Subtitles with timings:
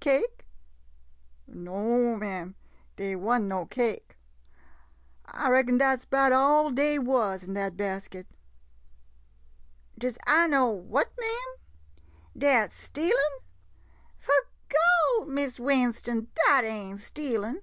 [0.00, 0.46] Cake?—
[1.46, 2.54] no 'm,
[2.96, 4.16] dey wa'n't no cake.
[5.26, 8.26] I reckon dat 's 'bout all dey wuz in dat basket.
[9.98, 12.06] Does I know what, ma'am?
[12.38, 13.40] Dat stealin'?
[14.18, 17.60] 'Fo' Gawd— Miss Winston— dat ain't stealin'.